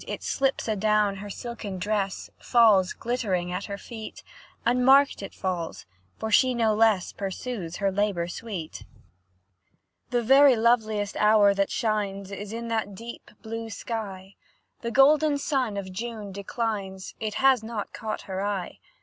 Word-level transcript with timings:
It 0.07 0.23
slips 0.23 0.67
adown 0.67 1.17
her 1.17 1.29
silken 1.29 1.77
dress, 1.77 2.31
Falls 2.39 2.91
glittering 2.91 3.51
at 3.51 3.65
her 3.65 3.77
feet; 3.77 4.23
Unmarked 4.65 5.21
it 5.21 5.31
falls, 5.35 5.85
for 6.17 6.31
she 6.31 6.55
no 6.55 6.73
less 6.73 7.11
Pursues 7.13 7.75
her 7.75 7.91
labour 7.91 8.27
sweet. 8.27 8.83
The 10.09 10.23
very 10.23 10.55
loveliest 10.55 11.15
hour 11.17 11.53
that 11.53 11.69
shines, 11.69 12.31
Is 12.31 12.51
in 12.51 12.67
that 12.69 12.95
deep 12.95 13.29
blue 13.43 13.69
sky; 13.69 14.33
The 14.81 14.89
golden 14.89 15.37
sun 15.37 15.77
of 15.77 15.91
June 15.93 16.31
declines, 16.31 17.13
It 17.19 17.35
has 17.35 17.61
not 17.63 17.93
caught 17.93 18.21
her 18.21 18.41
eye. 18.43 18.79